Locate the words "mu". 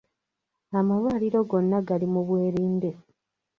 2.13-2.21